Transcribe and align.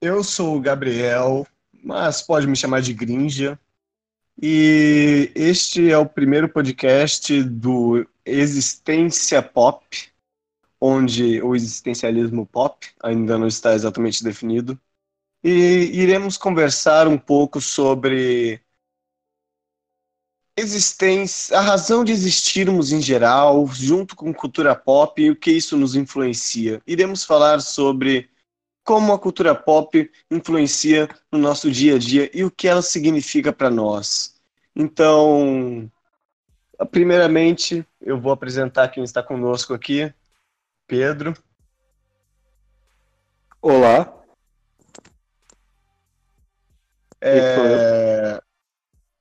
Eu 0.00 0.22
sou 0.22 0.56
o 0.56 0.60
Gabriel, 0.60 1.44
mas 1.82 2.22
pode 2.22 2.46
me 2.46 2.54
chamar 2.54 2.80
de 2.80 2.94
Grinja. 2.94 3.58
E 4.40 5.32
este 5.34 5.90
é 5.90 5.98
o 5.98 6.06
primeiro 6.06 6.48
podcast 6.48 7.42
do 7.42 8.08
Existência 8.24 9.42
Pop, 9.42 9.84
onde 10.80 11.42
o 11.42 11.56
existencialismo 11.56 12.46
pop 12.46 12.86
ainda 13.02 13.36
não 13.36 13.48
está 13.48 13.74
exatamente 13.74 14.22
definido. 14.22 14.78
E 15.42 15.50
iremos 15.92 16.36
conversar 16.36 17.08
um 17.08 17.18
pouco 17.18 17.60
sobre 17.60 18.60
existência, 20.56 21.58
a 21.58 21.60
razão 21.60 22.04
de 22.04 22.12
existirmos 22.12 22.92
em 22.92 23.02
geral, 23.02 23.66
junto 23.66 24.14
com 24.14 24.32
cultura 24.32 24.76
pop 24.76 25.20
e 25.20 25.30
o 25.30 25.36
que 25.36 25.50
isso 25.50 25.76
nos 25.76 25.96
influencia. 25.96 26.80
Iremos 26.86 27.24
falar 27.24 27.60
sobre 27.60 28.30
como 28.88 29.12
a 29.12 29.18
cultura 29.18 29.54
pop 29.54 30.10
influencia 30.30 31.10
no 31.30 31.38
nosso 31.38 31.70
dia 31.70 31.96
a 31.96 31.98
dia 31.98 32.30
e 32.32 32.42
o 32.42 32.50
que 32.50 32.66
ela 32.66 32.80
significa 32.80 33.52
para 33.52 33.68
nós. 33.68 34.40
Então, 34.74 35.92
primeiramente, 36.90 37.86
eu 38.00 38.18
vou 38.18 38.32
apresentar 38.32 38.88
quem 38.88 39.04
está 39.04 39.22
conosco 39.22 39.74
aqui, 39.74 40.10
Pedro. 40.86 41.34
Olá. 43.60 44.10
É, 47.20 48.42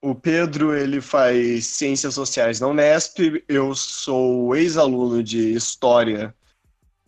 o 0.02 0.16
Pedro 0.16 0.74
ele 0.74 1.02
faz 1.02 1.66
ciências 1.66 2.14
sociais 2.14 2.62
na 2.62 2.68
Unesp. 2.68 3.44
Eu 3.50 3.76
sou 3.76 4.56
ex-aluno 4.56 5.22
de 5.22 5.52
história 5.52 6.34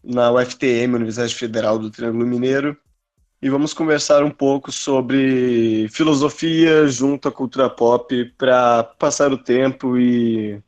na 0.10 0.32
UFTM, 0.32 0.96
Universidade 0.96 1.36
Federal 1.36 1.78
do 1.78 1.92
Triângulo 1.92 2.26
Mineiro, 2.26 2.76
e 3.42 3.50
vamos 3.50 3.74
conversar 3.74 4.24
um 4.24 4.32
pouco 4.32 4.72
sobre 4.72 5.88
filosofia 5.90 6.88
junto 6.88 7.30
à 7.30 7.32
cultura 7.32 7.70
pop 7.70 8.26
para 8.38 8.84
passar 8.84 9.32
o 9.32 9.38
tempo 9.38 9.98
e, 9.98 10.62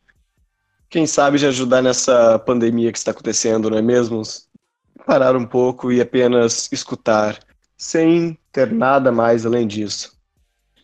quem 0.89 1.05
sabe, 1.05 1.37
de 1.37 1.47
ajudar 1.47 1.81
nessa 1.81 2.39
pandemia 2.39 2.91
que 2.91 2.97
está 2.97 3.11
acontecendo, 3.11 3.69
não 3.69 3.77
é 3.77 3.81
mesmo? 3.81 4.21
Parar 5.05 5.35
um 5.35 5.45
pouco 5.45 5.91
e 5.91 5.99
apenas 5.99 6.71
escutar, 6.71 7.39
sem 7.75 8.37
ter 8.51 8.71
nada 8.71 9.11
mais 9.11 9.45
além 9.45 9.67
disso. 9.67 10.15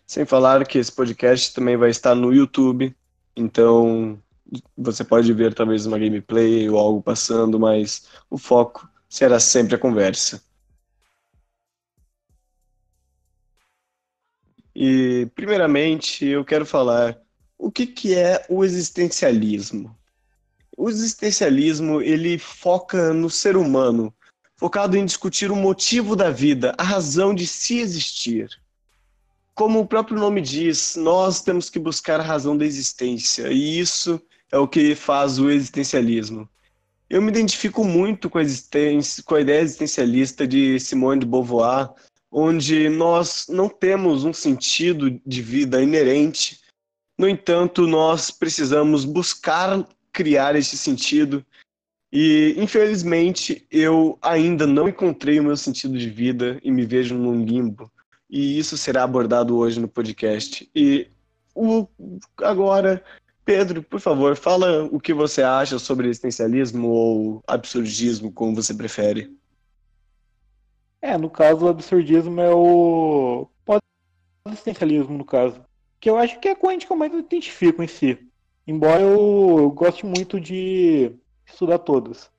Sem 0.05 0.25
falar 0.25 0.65
que 0.65 0.79
esse 0.79 0.91
podcast 0.91 1.53
também 1.53 1.77
vai 1.77 1.89
estar 1.89 2.15
no 2.15 2.33
YouTube, 2.33 2.93
então 3.35 4.19
você 4.77 5.03
pode 5.03 5.31
ver 5.33 5.53
talvez 5.53 5.85
uma 5.85 5.99
gameplay 5.99 6.69
ou 6.69 6.77
algo 6.77 7.01
passando, 7.01 7.59
mas 7.59 8.07
o 8.29 8.37
foco 8.37 8.89
será 9.09 9.39
sempre 9.39 9.75
a 9.75 9.79
conversa. 9.79 10.41
E, 14.75 15.27
primeiramente, 15.33 16.25
eu 16.25 16.45
quero 16.45 16.65
falar 16.65 17.19
o 17.57 17.71
que, 17.71 17.87
que 17.87 18.13
é 18.13 18.45
o 18.47 18.63
existencialismo. 18.63 19.97
O 20.77 20.87
existencialismo, 20.87 22.01
ele 22.01 22.37
foca 22.37 23.11
no 23.11 23.29
ser 23.29 23.57
humano, 23.57 24.13
focado 24.55 24.95
em 24.95 25.05
discutir 25.05 25.51
o 25.51 25.55
motivo 25.55 26.15
da 26.15 26.29
vida, 26.29 26.75
a 26.77 26.83
razão 26.83 27.33
de 27.33 27.47
se 27.47 27.79
existir. 27.79 28.49
Como 29.55 29.79
o 29.79 29.87
próprio 29.87 30.19
nome 30.19 30.39
diz, 30.39 30.95
nós 30.95 31.41
temos 31.41 31.67
que 31.71 31.79
buscar 31.79 32.19
a 32.19 32.23
razão 32.23 32.55
da 32.55 32.63
existência, 32.63 33.51
e 33.51 33.79
isso 33.79 34.21
é 34.51 34.57
o 34.57 34.67
que 34.67 34.95
faz 34.95 35.39
o 35.39 35.49
existencialismo. 35.49 36.47
Eu 37.09 37.21
me 37.21 37.29
identifico 37.29 37.83
muito 37.83 38.29
com 38.29 38.37
a, 38.37 38.43
com 39.25 39.35
a 39.35 39.41
ideia 39.41 39.61
existencialista 39.61 40.45
de 40.45 40.79
Simone 40.79 41.21
de 41.21 41.25
Beauvoir, 41.25 41.89
onde 42.29 42.89
nós 42.89 43.47
não 43.49 43.69
temos 43.69 44.25
um 44.25 44.33
sentido 44.33 45.09
de 45.25 45.41
vida 45.41 45.81
inerente. 45.81 46.59
No 47.17 47.27
entanto, 47.27 47.87
nós 47.87 48.29
precisamos 48.29 49.05
buscar 49.05 49.87
criar 50.11 50.55
esse 50.55 50.77
sentido. 50.77 51.45
E, 52.11 52.55
infelizmente, 52.57 53.65
eu 53.71 54.17
ainda 54.21 54.67
não 54.67 54.89
encontrei 54.89 55.39
o 55.39 55.43
meu 55.43 55.57
sentido 55.57 55.97
de 55.97 56.09
vida 56.09 56.59
e 56.61 56.71
me 56.71 56.85
vejo 56.85 57.15
num 57.15 57.43
limbo. 57.43 57.91
E 58.29 58.59
isso 58.59 58.77
será 58.77 59.03
abordado 59.03 59.57
hoje 59.57 59.79
no 59.79 59.87
podcast. 59.87 60.69
E 60.75 61.07
o, 61.55 61.87
agora 62.43 63.03
Pedro, 63.47 63.81
por 63.81 64.01
favor, 64.01 64.35
fala 64.35 64.83
o 64.83 64.99
que 64.99 65.13
você 65.13 65.41
acha 65.41 65.79
sobre 65.79 66.09
existencialismo 66.09 66.89
ou 66.89 67.41
absurdismo, 67.47 68.29
como 68.29 68.53
você 68.53 68.73
prefere. 68.73 69.33
É, 71.01 71.17
no 71.17 71.29
caso, 71.29 71.63
o 71.63 71.69
absurdismo 71.69 72.41
é 72.41 72.53
o 72.53 73.47
existencialismo, 74.45 75.17
no 75.17 75.23
caso. 75.23 75.63
Que 75.97 76.09
eu 76.09 76.17
acho 76.17 76.37
que 76.41 76.49
é 76.49 76.51
a 76.51 76.55
corrente 76.57 76.85
que 76.85 76.91
eu 76.91 76.97
mais 76.97 77.13
identifico 77.13 77.81
em 77.81 77.87
si. 77.87 78.19
Embora 78.67 79.01
eu 79.01 79.71
goste 79.71 80.05
muito 80.05 80.41
de 80.41 81.15
estudar 81.45 81.79
todas. 81.79 82.29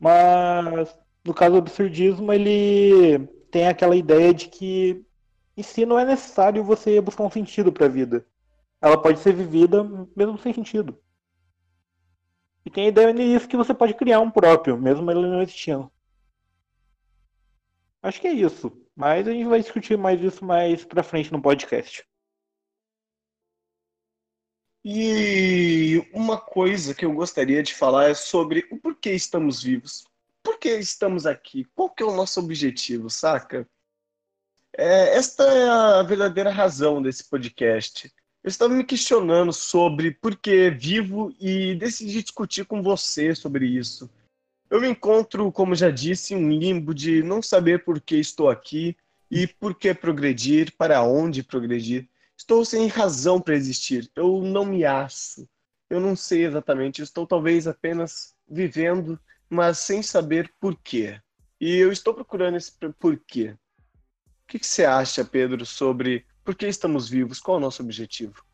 Mas, 0.00 0.98
no 1.24 1.32
caso 1.32 1.52
do 1.52 1.58
absurdismo, 1.58 2.32
ele 2.32 3.20
tem 3.52 3.68
aquela 3.68 3.94
ideia 3.94 4.34
de 4.34 4.48
que 4.48 5.00
em 5.56 5.62
si 5.62 5.86
não 5.86 5.96
é 5.96 6.04
necessário 6.04 6.64
você 6.64 7.00
buscar 7.00 7.22
um 7.22 7.30
sentido 7.30 7.70
para 7.70 7.86
a 7.86 7.88
vida 7.88 8.26
ela 8.80 9.00
pode 9.00 9.20
ser 9.20 9.34
vivida 9.34 9.84
mesmo 10.16 10.38
sem 10.38 10.52
sentido. 10.52 10.98
E 12.64 12.70
tem 12.70 12.86
a 12.86 12.88
ideia 12.88 13.12
nisso 13.12 13.48
que 13.48 13.56
você 13.56 13.74
pode 13.74 13.94
criar 13.94 14.20
um 14.20 14.30
próprio, 14.30 14.78
mesmo 14.78 15.10
ele 15.10 15.26
não 15.26 15.42
existindo. 15.42 15.90
Acho 18.02 18.20
que 18.20 18.28
é 18.28 18.32
isso. 18.32 18.72
Mas 18.94 19.26
a 19.26 19.32
gente 19.32 19.48
vai 19.48 19.60
discutir 19.60 19.96
mais 19.96 20.20
isso 20.20 20.44
mais 20.44 20.84
pra 20.84 21.02
frente 21.02 21.32
no 21.32 21.40
podcast. 21.40 22.06
E 24.84 26.06
uma 26.12 26.38
coisa 26.38 26.94
que 26.94 27.04
eu 27.04 27.12
gostaria 27.12 27.62
de 27.62 27.74
falar 27.74 28.08
é 28.08 28.14
sobre 28.14 28.66
o 28.70 28.78
porquê 28.78 29.12
estamos 29.12 29.62
vivos. 29.62 30.04
Por 30.42 30.58
que 30.58 30.70
estamos 30.76 31.26
aqui? 31.26 31.64
Qual 31.74 31.90
que 31.90 32.02
é 32.02 32.06
o 32.06 32.14
nosso 32.14 32.40
objetivo, 32.40 33.10
saca? 33.10 33.68
É, 34.76 35.16
esta 35.16 35.44
é 35.44 35.68
a 35.68 36.02
verdadeira 36.02 36.50
razão 36.50 37.02
desse 37.02 37.28
podcast. 37.28 38.10
Eu 38.42 38.48
estava 38.48 38.72
me 38.72 38.84
questionando 38.84 39.52
sobre 39.52 40.12
por 40.12 40.34
que 40.34 40.70
vivo 40.70 41.34
e 41.38 41.74
decidi 41.74 42.22
discutir 42.22 42.64
com 42.64 42.82
você 42.82 43.34
sobre 43.34 43.66
isso. 43.66 44.10
Eu 44.70 44.80
me 44.80 44.88
encontro, 44.88 45.52
como 45.52 45.74
já 45.74 45.90
disse, 45.90 46.32
em 46.32 46.36
um 46.38 46.48
limbo 46.48 46.94
de 46.94 47.22
não 47.22 47.42
saber 47.42 47.84
por 47.84 48.00
que 48.00 48.16
estou 48.16 48.48
aqui 48.48 48.96
e 49.30 49.46
por 49.46 49.74
que 49.74 49.92
progredir, 49.92 50.74
para 50.78 51.02
onde 51.02 51.42
progredir. 51.42 52.08
Estou 52.34 52.64
sem 52.64 52.86
razão 52.86 53.38
para 53.38 53.54
existir. 53.54 54.10
Eu 54.16 54.40
não 54.40 54.64
me 54.64 54.86
acho. 54.86 55.46
Eu 55.90 56.00
não 56.00 56.16
sei 56.16 56.46
exatamente. 56.46 57.02
Estou 57.02 57.26
talvez 57.26 57.66
apenas 57.66 58.34
vivendo, 58.48 59.20
mas 59.50 59.78
sem 59.78 60.02
saber 60.02 60.50
por 60.58 60.74
quê. 60.76 61.20
E 61.60 61.76
eu 61.76 61.92
estou 61.92 62.14
procurando 62.14 62.56
esse 62.56 62.72
porquê. 62.98 63.50
O 63.50 64.46
que, 64.48 64.58
que 64.58 64.66
você 64.66 64.86
acha, 64.86 65.24
Pedro, 65.24 65.66
sobre 65.66 66.24
por 66.50 66.56
que 66.56 66.66
estamos 66.66 67.08
vivos? 67.08 67.38
Qual 67.38 67.58
é 67.58 67.58
o 67.58 67.60
nosso 67.60 67.80
objetivo? 67.80 68.44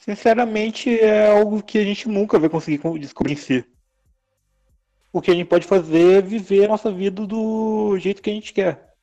Sinceramente, 0.00 0.88
é 0.98 1.28
algo 1.28 1.62
que 1.62 1.76
a 1.76 1.84
gente 1.84 2.08
nunca 2.08 2.38
vai 2.38 2.48
conseguir 2.48 2.80
descobrir 2.98 3.34
em 3.34 3.36
si. 3.36 3.62
O 5.12 5.20
que 5.20 5.30
a 5.30 5.34
gente 5.34 5.46
pode 5.46 5.66
fazer 5.66 6.16
é 6.16 6.22
viver 6.22 6.64
a 6.64 6.68
nossa 6.68 6.90
vida 6.90 7.26
do 7.26 7.98
jeito 7.98 8.22
que 8.22 8.30
a 8.30 8.32
gente 8.32 8.54
quer. 8.54 8.94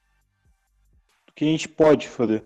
Do 1.28 1.34
que 1.34 1.46
a 1.46 1.48
gente 1.48 1.70
pode 1.70 2.08
fazer. 2.08 2.44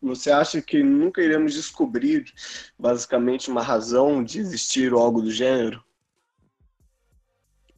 Você 0.00 0.30
acha 0.30 0.62
que 0.62 0.82
nunca 0.82 1.20
iremos 1.20 1.52
descobrir 1.52 2.32
basicamente 2.78 3.50
uma 3.50 3.62
razão 3.62 4.24
de 4.24 4.38
existir 4.38 4.94
ou 4.94 5.02
algo 5.02 5.20
do 5.20 5.30
gênero? 5.30 5.84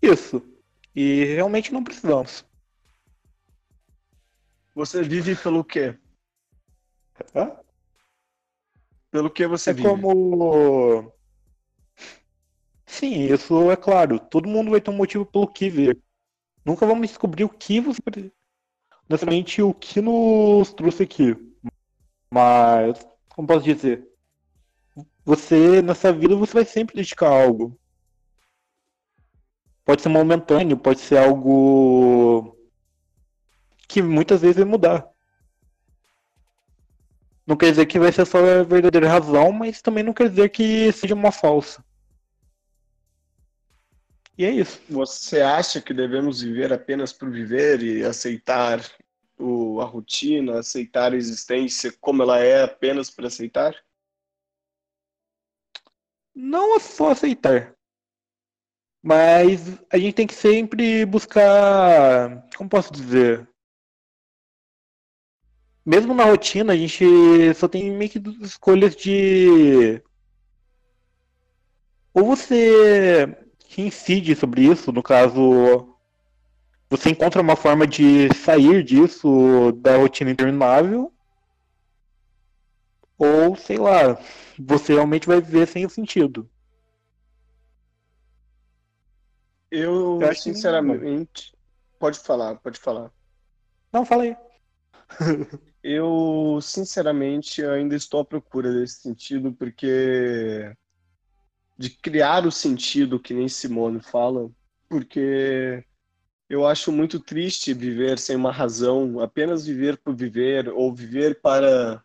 Isso. 0.00 0.51
E 0.94 1.24
realmente 1.24 1.72
não 1.72 1.82
precisamos. 1.82 2.44
Você 4.74 5.02
vive 5.02 5.36
pelo 5.36 5.64
quê? 5.64 5.98
Hã? 7.34 7.56
Pelo 9.10 9.30
que 9.30 9.46
você 9.46 9.70
é 9.70 9.72
vive? 9.74 9.88
como. 9.88 11.12
Sim, 12.86 13.32
isso 13.32 13.70
é 13.70 13.76
claro. 13.76 14.18
Todo 14.18 14.48
mundo 14.48 14.70
vai 14.70 14.80
ter 14.80 14.90
um 14.90 14.96
motivo 14.96 15.24
pelo 15.24 15.46
que 15.46 15.68
ver. 15.68 15.98
Nunca 16.64 16.86
vamos 16.86 17.08
descobrir 17.08 17.44
o 17.44 17.48
que 17.48 17.80
você. 17.80 18.00
Necessariamente 19.08 19.60
o 19.62 19.74
que 19.74 20.00
nos 20.00 20.72
trouxe 20.72 21.02
aqui. 21.02 21.36
Mas, 22.30 23.06
como 23.28 23.48
posso 23.48 23.64
dizer? 23.64 24.08
Você, 25.24 25.82
nessa 25.82 26.12
vida, 26.12 26.34
você 26.34 26.54
vai 26.54 26.64
sempre 26.64 26.96
dedicar 26.96 27.28
algo. 27.28 27.78
Pode 29.84 30.02
ser 30.02 30.08
momentâneo, 30.08 30.76
pode 30.76 31.00
ser 31.00 31.18
algo 31.18 32.56
que 33.88 34.00
muitas 34.00 34.40
vezes 34.40 34.56
vai 34.56 34.64
mudar. 34.64 35.08
Não 37.46 37.56
quer 37.56 37.70
dizer 37.70 37.86
que 37.86 37.98
vai 37.98 38.12
ser 38.12 38.24
só 38.24 38.38
a 38.38 38.62
verdadeira 38.62 39.08
razão, 39.08 39.50
mas 39.50 39.82
também 39.82 40.04
não 40.04 40.14
quer 40.14 40.28
dizer 40.28 40.48
que 40.50 40.92
seja 40.92 41.14
uma 41.14 41.32
falsa. 41.32 41.84
E 44.38 44.44
é 44.44 44.50
isso. 44.50 44.80
Você 44.88 45.40
acha 45.40 45.80
que 45.80 45.92
devemos 45.92 46.40
viver 46.40 46.72
apenas 46.72 47.12
por 47.12 47.30
viver 47.30 47.82
e 47.82 48.04
aceitar 48.04 48.80
o, 49.38 49.80
a 49.80 49.84
rotina, 49.84 50.60
aceitar 50.60 51.12
a 51.12 51.16
existência 51.16 51.92
como 52.00 52.22
ela 52.22 52.38
é 52.38 52.62
apenas 52.62 53.10
por 53.10 53.26
aceitar? 53.26 53.74
Não 56.34 56.76
é 56.76 56.78
só 56.78 57.10
aceitar. 57.10 57.76
Mas 59.02 59.80
a 59.90 59.98
gente 59.98 60.14
tem 60.14 60.26
que 60.26 60.34
sempre 60.34 61.04
buscar. 61.04 62.48
Como 62.56 62.70
posso 62.70 62.92
dizer? 62.92 63.48
Mesmo 65.84 66.14
na 66.14 66.24
rotina, 66.24 66.72
a 66.72 66.76
gente 66.76 67.04
só 67.54 67.66
tem 67.66 67.90
meio 67.90 68.10
que 68.10 68.22
escolhas 68.42 68.94
de. 68.94 70.00
Ou 72.14 72.24
você 72.24 73.36
incide 73.76 74.36
sobre 74.36 74.62
isso, 74.62 74.92
no 74.92 75.02
caso, 75.02 75.96
você 76.88 77.10
encontra 77.10 77.40
uma 77.40 77.56
forma 77.56 77.86
de 77.86 78.32
sair 78.34 78.84
disso 78.84 79.72
da 79.80 79.96
rotina 79.96 80.30
interminável, 80.30 81.12
ou 83.18 83.56
sei 83.56 83.78
lá, 83.78 84.18
você 84.58 84.92
realmente 84.92 85.26
vai 85.26 85.40
viver 85.40 85.66
sem 85.66 85.86
o 85.86 85.90
sentido. 85.90 86.48
Eu, 89.72 90.20
Eu 90.20 90.34
sinceramente. 90.34 91.54
Pode 91.98 92.18
falar, 92.18 92.56
pode 92.56 92.78
falar. 92.78 93.10
Não, 93.90 94.04
falei. 94.04 94.36
Eu, 95.82 96.60
sinceramente, 96.62 97.64
ainda 97.64 97.96
estou 97.96 98.20
à 98.20 98.24
procura 98.24 98.72
desse 98.72 99.00
sentido, 99.00 99.52
porque. 99.52 100.70
de 101.76 101.90
criar 101.90 102.46
o 102.46 102.52
sentido, 102.52 103.18
que 103.18 103.34
nem 103.34 103.48
Simone 103.48 104.00
fala, 104.00 104.48
porque 104.88 105.82
eu 106.48 106.66
acho 106.66 106.92
muito 106.92 107.18
triste 107.18 107.72
viver 107.72 108.18
sem 108.18 108.36
uma 108.36 108.52
razão, 108.52 109.20
apenas 109.20 109.64
viver 109.64 109.96
por 109.96 110.14
viver, 110.14 110.68
ou 110.68 110.94
viver 110.94 111.40
para 111.40 112.04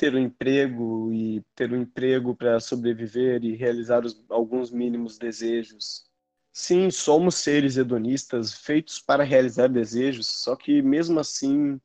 ter 0.00 0.14
um 0.14 0.18
emprego 0.18 1.12
e 1.12 1.44
ter 1.54 1.70
um 1.70 1.82
emprego 1.82 2.34
para 2.34 2.58
sobreviver 2.58 3.44
e 3.44 3.54
realizar 3.54 4.02
os, 4.02 4.24
alguns 4.30 4.70
mínimos 4.70 5.18
desejos. 5.18 6.06
Sim, 6.50 6.90
somos 6.90 7.34
seres 7.34 7.76
hedonistas 7.76 8.54
feitos 8.54 8.98
para 8.98 9.22
realizar 9.22 9.68
desejos, 9.68 10.26
só 10.26 10.56
que 10.56 10.80
mesmo 10.80 11.20
assim 11.20 11.78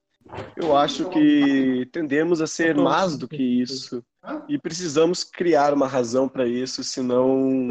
eu 0.56 0.77
acho 0.77 1.09
que 1.09 1.89
tendemos 1.91 2.39
a 2.39 2.47
ser 2.47 2.73
mais 2.73 3.17
do 3.17 3.27
que 3.27 3.44
isso 3.44 4.01
e 4.47 4.57
precisamos 4.57 5.25
criar 5.25 5.73
uma 5.73 5.85
razão 5.85 6.29
para 6.29 6.47
isso, 6.47 6.85
senão 6.85 7.68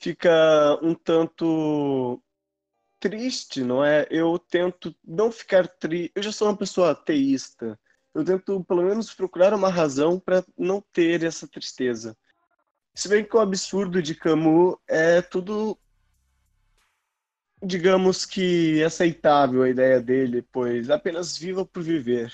fica 0.00 0.80
um 0.82 0.94
tanto 0.94 2.22
triste, 2.98 3.62
não 3.62 3.84
é? 3.84 4.06
Eu 4.10 4.38
tento 4.38 4.96
não 5.06 5.30
ficar 5.30 5.68
triste. 5.68 6.10
Eu 6.14 6.22
já 6.22 6.32
sou 6.32 6.48
uma 6.48 6.56
pessoa 6.56 6.92
ateísta 6.92 7.78
eu 8.14 8.24
tento 8.24 8.62
pelo 8.64 8.84
menos 8.84 9.12
procurar 9.12 9.52
uma 9.52 9.68
razão 9.68 10.20
para 10.20 10.44
não 10.56 10.80
ter 10.92 11.24
essa 11.24 11.48
tristeza. 11.48 12.16
Se 12.94 13.08
bem 13.08 13.24
que 13.24 13.36
o 13.36 13.40
absurdo 13.40 14.00
de 14.00 14.14
Camus 14.14 14.76
é 14.86 15.20
tudo, 15.20 15.76
digamos 17.60 18.24
que 18.24 18.82
aceitável 18.84 19.64
a 19.64 19.68
ideia 19.68 20.00
dele, 20.00 20.46
pois 20.52 20.88
apenas 20.88 21.36
viva 21.36 21.66
por 21.66 21.82
viver. 21.82 22.32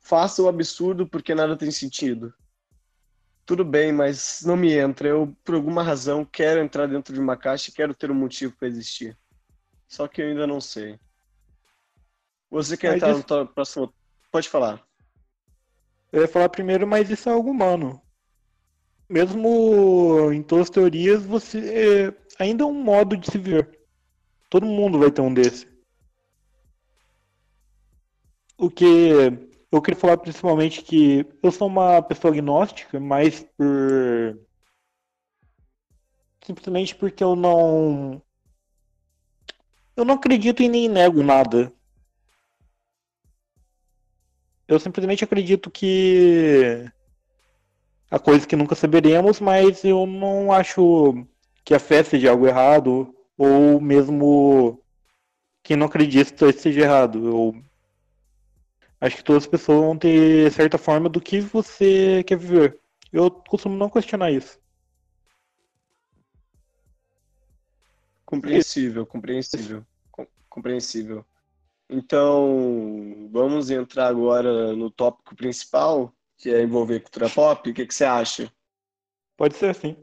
Faça 0.00 0.42
o 0.42 0.48
absurdo 0.48 1.06
porque 1.06 1.34
nada 1.34 1.56
tem 1.56 1.70
sentido. 1.70 2.34
Tudo 3.46 3.64
bem, 3.64 3.92
mas 3.92 4.42
não 4.44 4.56
me 4.56 4.72
entra. 4.72 5.08
Eu, 5.08 5.36
por 5.44 5.54
alguma 5.54 5.82
razão, 5.82 6.24
quero 6.24 6.60
entrar 6.60 6.86
dentro 6.88 7.14
de 7.14 7.20
uma 7.20 7.36
caixa 7.36 7.70
e 7.70 7.74
quero 7.74 7.94
ter 7.94 8.10
um 8.10 8.14
motivo 8.14 8.56
para 8.56 8.68
existir. 8.68 9.16
Só 9.86 10.08
que 10.08 10.20
eu 10.20 10.26
ainda 10.26 10.46
não 10.46 10.60
sei. 10.60 10.98
Você 12.50 12.76
quer 12.76 12.88
mas 12.88 12.96
entrar 12.96 13.10
isso... 13.10 13.44
no 13.44 13.46
próximo. 13.46 13.94
Pode 14.32 14.48
falar. 14.48 14.84
Eu 16.14 16.22
ia 16.22 16.28
falar 16.28 16.48
primeiro, 16.48 16.86
mas 16.86 17.10
isso 17.10 17.28
é 17.28 17.32
algo 17.32 17.50
humano. 17.50 18.00
Mesmo 19.08 20.30
em 20.32 20.44
todas 20.44 20.66
as 20.66 20.70
teorias, 20.70 21.26
você 21.26 21.58
é, 21.58 22.14
ainda 22.38 22.62
é 22.62 22.66
um 22.66 22.72
modo 22.72 23.16
de 23.16 23.28
se 23.28 23.36
ver. 23.36 23.80
Todo 24.48 24.64
mundo 24.64 24.96
vai 24.96 25.10
ter 25.10 25.22
um 25.22 25.34
desse. 25.34 25.66
O 28.56 28.70
que 28.70 29.10
eu 29.72 29.82
queria 29.82 29.98
falar 29.98 30.16
principalmente 30.18 30.82
que 30.82 31.26
eu 31.42 31.50
sou 31.50 31.66
uma 31.66 32.00
pessoa 32.00 32.32
agnóstica, 32.32 33.00
mas 33.00 33.44
por 33.58 34.38
simplesmente 36.44 36.94
porque 36.94 37.24
eu 37.24 37.34
não 37.34 38.22
eu 39.96 40.04
não 40.04 40.14
acredito 40.14 40.62
e 40.62 40.68
nem 40.68 40.88
nego 40.88 41.24
nada. 41.24 41.72
Eu 44.66 44.80
simplesmente 44.80 45.24
acredito 45.24 45.70
que 45.70 46.90
há 48.10 48.18
coisas 48.18 48.46
que 48.46 48.56
nunca 48.56 48.74
saberemos, 48.74 49.40
mas 49.40 49.84
eu 49.84 50.06
não 50.06 50.52
acho 50.52 51.26
que 51.64 51.74
a 51.74 51.78
fé 51.78 52.02
seja 52.02 52.30
algo 52.30 52.46
errado, 52.46 53.14
ou 53.36 53.80
mesmo 53.80 54.80
que 55.62 55.76
não 55.76 55.86
acredita 55.86 56.52
seja 56.52 56.82
errado. 56.82 57.26
Eu 57.26 57.62
acho 59.00 59.16
que 59.16 59.24
todas 59.24 59.44
as 59.44 59.48
pessoas 59.48 59.80
vão 59.80 59.98
ter 59.98 60.50
certa 60.52 60.78
forma 60.78 61.08
do 61.08 61.20
que 61.20 61.40
você 61.40 62.22
quer 62.24 62.38
viver. 62.38 62.78
Eu 63.12 63.30
costumo 63.30 63.76
não 63.76 63.90
questionar 63.90 64.30
isso. 64.30 64.58
Compreensível, 68.24 69.06
compreensível, 69.06 69.86
compreensível. 70.48 71.24
Então, 71.88 73.28
vamos 73.30 73.70
entrar 73.70 74.08
agora 74.08 74.74
no 74.74 74.90
tópico 74.90 75.36
principal, 75.36 76.12
que 76.38 76.50
é 76.50 76.62
envolver 76.62 77.00
cultura 77.00 77.28
pop. 77.28 77.70
O 77.70 77.74
que, 77.74 77.86
que 77.86 77.94
você 77.94 78.04
acha? 78.04 78.52
Pode 79.36 79.56
ser 79.56 79.70
assim. 79.70 79.96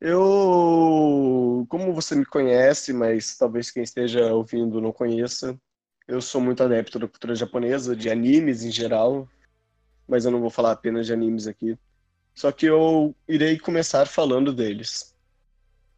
Eu, 0.00 1.64
como 1.68 1.94
você 1.94 2.16
me 2.16 2.26
conhece, 2.26 2.92
mas 2.92 3.36
talvez 3.36 3.70
quem 3.70 3.84
esteja 3.84 4.34
ouvindo 4.34 4.80
não 4.80 4.92
conheça, 4.92 5.56
eu 6.08 6.20
sou 6.20 6.40
muito 6.40 6.62
adepto 6.62 6.98
da 6.98 7.06
cultura 7.06 7.36
japonesa, 7.36 7.94
de 7.94 8.10
animes 8.10 8.64
em 8.64 8.70
geral, 8.70 9.28
mas 10.08 10.24
eu 10.24 10.32
não 10.32 10.40
vou 10.40 10.50
falar 10.50 10.72
apenas 10.72 11.06
de 11.06 11.12
animes 11.12 11.46
aqui. 11.46 11.78
Só 12.34 12.50
que 12.50 12.66
eu 12.66 13.14
irei 13.28 13.58
começar 13.58 14.06
falando 14.06 14.52
deles. 14.52 15.11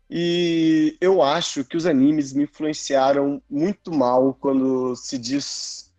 E 0.09 0.97
eu 1.01 1.23
acho 1.23 1.65
que 1.65 1.77
os 1.77 1.87
animes 1.87 2.33
me 2.33 2.45
influenciaram 2.45 3.43
muito 3.49 3.93
mal 3.93 4.35
quando 4.35 4.95
se 4.97 5.17
diz 5.17 5.93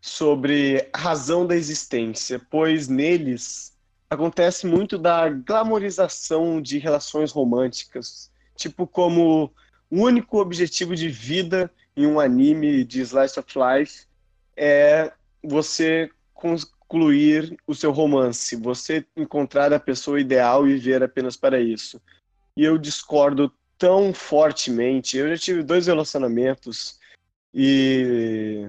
sobre 0.00 0.88
a 0.92 0.98
razão 0.98 1.46
da 1.46 1.56
existência, 1.56 2.40
pois 2.50 2.88
neles 2.88 3.76
acontece 4.08 4.66
muito 4.66 4.98
da 4.98 5.28
glamorização 5.28 6.60
de 6.60 6.78
relações 6.78 7.30
românticas, 7.32 8.30
tipo 8.56 8.86
como 8.86 9.52
o 9.90 10.02
único 10.02 10.38
objetivo 10.38 10.94
de 10.94 11.08
vida 11.08 11.70
em 11.96 12.06
um 12.06 12.20
anime 12.20 12.84
de 12.84 13.00
slice 13.00 13.38
of 13.38 13.48
life 13.56 14.06
é 14.56 15.12
você 15.42 16.10
concluir 16.34 17.56
o 17.66 17.74
seu 17.74 17.92
romance, 17.92 18.56
você 18.56 19.04
encontrar 19.16 19.72
a 19.72 19.80
pessoa 19.80 20.20
ideal 20.20 20.66
e 20.66 20.74
viver 20.74 21.02
apenas 21.02 21.36
para 21.36 21.60
isso 21.60 22.00
e 22.60 22.64
eu 22.64 22.76
discordo 22.76 23.50
tão 23.78 24.12
fortemente. 24.12 25.16
Eu 25.16 25.30
já 25.30 25.38
tive 25.38 25.62
dois 25.62 25.86
relacionamentos 25.86 27.00
e 27.54 28.68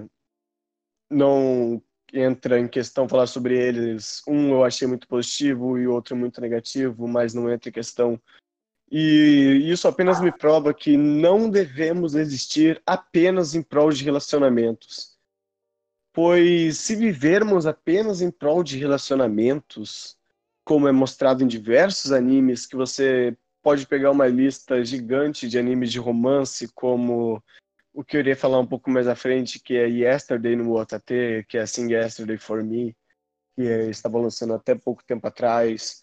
não 1.10 1.82
entra 2.10 2.58
em 2.58 2.66
questão 2.66 3.06
falar 3.06 3.26
sobre 3.26 3.54
eles. 3.54 4.22
Um 4.26 4.52
eu 4.52 4.64
achei 4.64 4.88
muito 4.88 5.06
positivo 5.06 5.78
e 5.78 5.86
outro 5.86 6.16
muito 6.16 6.40
negativo, 6.40 7.06
mas 7.06 7.34
não 7.34 7.52
entra 7.52 7.68
em 7.68 7.72
questão. 7.72 8.18
E 8.90 9.60
isso 9.70 9.86
apenas 9.86 10.22
me 10.22 10.32
prova 10.32 10.72
que 10.72 10.96
não 10.96 11.50
devemos 11.50 12.14
existir 12.14 12.80
apenas 12.86 13.54
em 13.54 13.60
prol 13.60 13.90
de 13.90 14.02
relacionamentos. 14.02 15.18
Pois 16.14 16.78
se 16.78 16.96
vivermos 16.96 17.66
apenas 17.66 18.22
em 18.22 18.30
prol 18.30 18.62
de 18.62 18.78
relacionamentos, 18.78 20.16
como 20.64 20.88
é 20.88 20.92
mostrado 20.92 21.44
em 21.44 21.46
diversos 21.46 22.10
animes 22.10 22.64
que 22.64 22.74
você 22.74 23.36
pode 23.62 23.86
pegar 23.86 24.10
uma 24.10 24.26
lista 24.26 24.84
gigante 24.84 25.48
de 25.48 25.58
animes 25.58 25.92
de 25.92 25.98
romance, 25.98 26.68
como 26.74 27.42
o 27.94 28.02
que 28.02 28.16
eu 28.16 28.20
iria 28.20 28.36
falar 28.36 28.58
um 28.58 28.66
pouco 28.66 28.90
mais 28.90 29.06
à 29.06 29.14
frente, 29.14 29.60
que 29.60 29.74
é 29.74 29.88
Yesterday 29.88 30.56
no 30.56 30.76
OTT, 30.76 31.44
que 31.48 31.58
é 31.58 31.66
Sing 31.66 31.92
Yesterday 31.92 32.38
for 32.38 32.62
Me, 32.62 32.96
que 33.54 33.62
estava 33.62 34.18
lançando 34.18 34.54
até 34.54 34.74
pouco 34.74 35.04
tempo 35.04 35.26
atrás, 35.26 36.02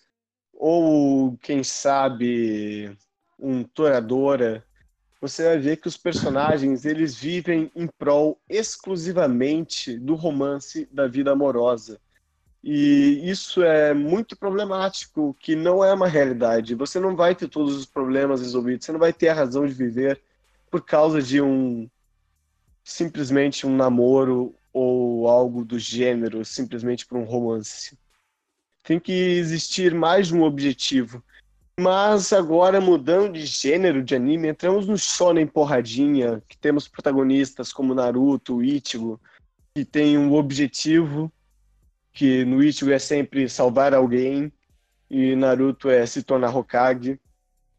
ou 0.54 1.38
quem 1.38 1.64
sabe 1.64 2.96
um 3.38 3.64
Toradora, 3.64 4.64
você 5.22 5.44
vai 5.44 5.58
ver 5.58 5.78
que 5.78 5.88
os 5.88 5.98
personagens 5.98 6.86
eles 6.86 7.16
vivem 7.16 7.72
em 7.76 7.88
prol 7.88 8.40
exclusivamente 8.50 9.98
do 9.98 10.16
romance 10.16 10.88
da 10.92 11.08
vida 11.08 11.32
amorosa. 11.32 12.00
E 12.64 13.30
isso 13.30 13.64
é 13.64 13.94
muito 13.94 14.36
problemático, 14.36 15.36
que 15.40 15.56
não 15.56 15.84
é 15.84 15.94
uma 15.94 16.08
realidade. 16.08 16.76
Você 16.76 17.00
não 17.00 17.16
vai 17.16 17.34
ter 17.34 17.48
todos 17.48 17.76
os 17.76 17.86
problemas 17.86 18.42
resolvidos, 18.42 18.86
você 18.86 18.92
não 18.92 19.00
vai 19.00 19.14
ter 19.14 19.30
a 19.30 19.34
razão 19.34 19.66
de 19.66 19.74
viver 19.74 20.22
por 20.70 20.84
causa 20.84 21.22
de 21.22 21.42
um 21.42 21.90
simplesmente 22.84 23.66
um 23.68 23.76
namoro 23.76 24.56
ou 24.74 25.28
algo 25.28 25.64
do 25.64 25.80
gênero, 25.80 26.44
simplesmente 26.44 27.06
por 27.06 27.18
um 27.18 27.24
romance. 27.24 27.98
Tem 28.84 29.00
que 29.00 29.12
existir 29.12 29.94
mais 29.94 30.28
de 30.28 30.36
um 30.36 30.44
objetivo. 30.44 31.24
Mas 31.80 32.34
agora, 32.34 32.82
mudando 32.82 33.34
de 33.34 33.46
gênero 33.46 34.04
de 34.04 34.16
anime, 34.16 34.50
entramos 34.50 34.86
no 34.86 34.98
shonen 34.98 35.48
porradinha, 35.48 36.44
que 36.48 36.58
temos 36.58 36.88
protagonistas 36.88 37.72
como 37.72 37.96
Naruto, 37.96 38.62
Ichigo, 38.62 39.20
que 39.74 39.86
tem 39.86 40.18
um 40.18 40.34
objetivo, 40.34 41.32
que 42.12 42.44
no 42.46 42.64
Ichigo 42.64 42.92
é 42.92 43.00
sempre 43.00 43.48
salvar 43.50 43.94
alguém, 43.94 44.52
e 45.10 45.36
Naruto 45.36 45.90
é 45.90 46.06
se 46.06 46.22
tornar 46.24 46.56
Hokage. 46.56 47.20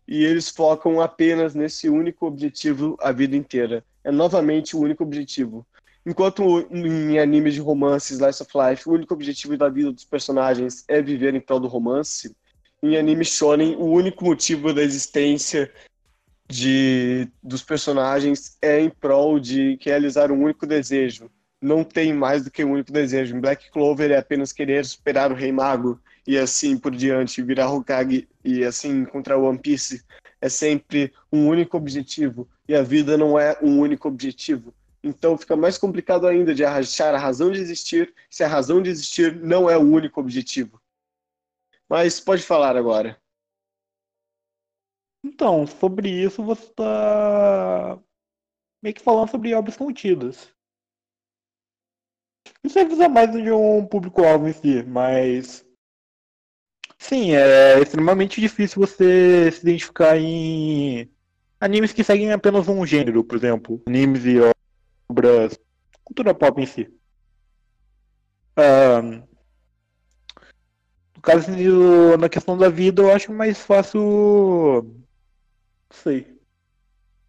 E 0.07 0.25
eles 0.25 0.49
focam 0.49 1.01
apenas 1.01 1.55
nesse 1.55 1.89
único 1.89 2.27
objetivo 2.27 2.97
a 3.01 3.13
vida 3.13 3.37
inteira. 3.37 3.85
É 4.03 4.11
novamente 4.11 4.75
o 4.75 4.81
único 4.81 5.05
objetivo. 5.05 5.65
Enquanto 6.05 6.67
em 6.71 7.19
animes 7.19 7.55
de 7.55 7.61
romance, 7.61 8.15
Slice 8.15 8.43
of 8.43 8.51
Life, 8.55 8.89
o 8.89 8.93
único 8.93 9.15
objetivo 9.15 9.57
da 9.57 9.69
vida 9.69 9.93
dos 9.93 10.05
personagens 10.05 10.85
é 10.89 11.01
viver 11.01 11.35
em 11.35 11.41
prol 11.41 11.61
do 11.61 11.69
romance, 11.69 12.35
em 12.83 12.97
anime 12.97 13.25
shonen, 13.25 13.77
o 13.77 13.85
único 13.85 14.25
motivo 14.25 14.73
da 14.73 14.83
existência 14.83 15.71
de, 16.49 17.29
dos 17.43 17.63
personagens 17.63 18.57
é 18.63 18.81
em 18.81 18.89
prol 18.89 19.39
de 19.39 19.79
realizar 19.83 20.33
um 20.33 20.43
único 20.43 20.67
desejo. 20.67 21.31
Não 21.61 21.85
tem 21.85 22.13
mais 22.13 22.45
do 22.45 22.51
que 22.51 22.65
um 22.65 22.73
único 22.73 22.91
desejo. 22.93 23.37
Em 23.37 23.41
Black 23.41 23.71
Clover 23.71 24.11
é 24.11 24.17
apenas 24.17 24.53
querer 24.53 24.85
superar 24.85 25.31
o 25.31 25.35
Rei 25.35 25.53
Mago 25.53 26.01
e 26.27 26.39
assim 26.39 26.79
por 26.79 26.95
diante, 26.95 27.43
virar 27.43 27.71
Hokage 27.71 28.29
e 28.45 28.65
assim 28.65 29.01
encontrar 29.01 29.37
o 29.37 29.45
One 29.45 29.59
Piece. 29.59 30.05
É 30.41 30.49
sempre 30.49 31.13
um 31.31 31.47
único 31.49 31.77
objetivo 31.77 32.49
e 32.67 32.75
a 32.75 32.83
vida 32.83 33.17
não 33.17 33.39
é 33.39 33.59
um 33.63 33.79
único 33.79 34.09
objetivo. 34.09 34.75
Então 35.03 35.37
fica 35.37 35.57
mais 35.57 35.79
complicado 35.79 36.27
ainda 36.27 36.55
de 36.55 36.65
achar 36.65 37.15
a 37.15 37.19
razão 37.19 37.51
de 37.51 37.61
existir 37.61 38.15
se 38.29 38.45
a 38.45 38.49
razão 38.49 38.83
de 38.83 38.91
existir 38.91 39.35
não 39.37 39.69
é 39.69 39.77
o 39.77 39.83
único 39.83 40.21
objetivo. 40.21 40.81
Mas 41.89 42.21
pode 42.21 42.43
falar 42.43 42.77
agora. 42.77 43.21
Então, 45.25 45.67
sobre 45.67 46.09
isso 46.09 46.43
você 46.43 46.65
está 46.65 47.99
meio 48.83 48.95
que 48.95 49.03
falando 49.03 49.31
sobre 49.31 49.55
obras 49.55 49.77
contidas. 49.77 50.51
Isso 52.63 52.79
avisa 52.79 53.09
mais 53.09 53.33
de 53.33 53.51
um 53.51 53.85
público-alvo 53.87 54.49
em 54.49 54.53
si, 54.53 54.83
mas. 54.83 55.65
Sim, 56.99 57.33
é 57.33 57.81
extremamente 57.81 58.41
difícil 58.41 58.81
você 58.81 59.51
se 59.51 59.63
identificar 59.63 60.19
em 60.19 61.11
animes 61.59 61.93
que 61.93 62.05
seguem 62.05 62.33
apenas 62.33 62.69
um 62.69 62.85
gênero, 62.85 63.25
por 63.25 63.37
exemplo, 63.37 63.83
animes 63.87 64.25
e 64.25 64.37
obras. 65.09 65.59
cultura 66.05 66.35
pop 66.35 66.61
em 66.61 66.67
si. 66.67 66.93
Um, 68.59 69.23
no 71.17 71.23
caso, 71.23 71.51
na 72.19 72.29
questão 72.29 72.57
da 72.57 72.69
vida, 72.69 73.03
eu 73.03 73.13
acho 73.13 73.33
mais 73.33 73.59
fácil. 73.61 74.01
Não 74.83 75.03
sei. 75.91 76.39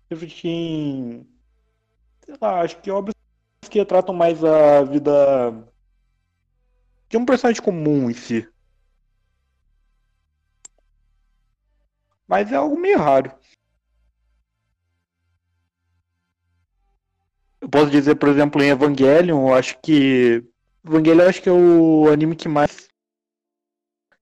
Refletir 0.09 0.47
em. 0.47 1.27
Sei 2.25 2.35
lá, 2.41 2.61
acho 2.61 2.81
que 2.81 2.91
obras 2.91 3.15
que 3.71 3.85
tratam 3.85 4.13
mais 4.13 4.43
a 4.43 4.83
vida. 4.83 5.11
de 7.09 7.17
um 7.17 7.25
personagem 7.25 7.61
comum 7.61 8.09
em 8.09 8.13
si. 8.13 8.47
Mas 12.27 12.51
é 12.51 12.55
algo 12.55 12.77
meio 12.79 12.97
raro. 12.97 13.31
Eu 17.59 17.69
posso 17.69 17.89
dizer, 17.91 18.15
por 18.15 18.29
exemplo, 18.29 18.61
em 18.61 18.69
Evangelion, 18.69 19.49
eu 19.49 19.53
acho 19.55 19.79
que. 19.81 20.43
Evangelion 20.85 21.23
eu 21.23 21.29
acho 21.29 21.41
que 21.41 21.49
é 21.49 21.51
o 21.51 22.09
anime 22.09 22.35
que 22.35 22.47
mais 22.47 22.91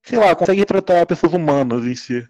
sei 0.02 0.18
lá, 0.18 0.34
consegue 0.34 0.64
tratar 0.64 1.06
pessoas 1.06 1.32
humanas 1.32 1.84
em 1.84 1.94
si. 1.94 2.28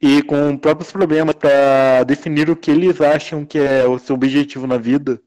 E 0.00 0.22
com 0.22 0.58
próprios 0.58 0.92
problemas 0.92 1.34
para 1.34 2.04
definir 2.04 2.50
o 2.50 2.56
que 2.56 2.70
eles 2.70 3.00
acham 3.00 3.46
que 3.46 3.58
é 3.58 3.86
o 3.86 3.98
seu 3.98 4.14
objetivo 4.14 4.66
na 4.66 4.76
vida. 4.76 5.22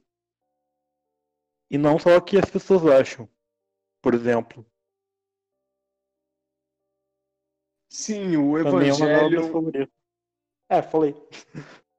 E 1.71 1.77
não 1.77 1.97
só 1.97 2.17
o 2.17 2.21
que 2.21 2.37
as 2.37 2.49
pessoas 2.49 2.85
acham, 2.85 3.29
por 4.01 4.13
exemplo. 4.13 4.65
Sim, 7.89 8.37
o 8.37 8.57
Evangelho. 8.57 9.89
É, 10.69 10.77
é, 10.77 10.81
falei. 10.81 11.15